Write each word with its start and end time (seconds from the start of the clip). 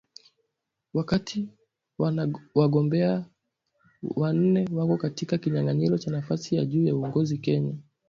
Wakati 0.93 1.49
wagombea 2.55 3.25
wanne 4.15 4.67
wako 4.73 4.97
katika 4.97 5.37
kinyang’anyiro 5.37 5.97
cha 5.97 6.11
nafasi 6.11 6.55
ya 6.55 6.65
juu 6.65 6.83
ya 6.87 6.95
uongozi 6.95 7.37
Kenya 7.37 7.75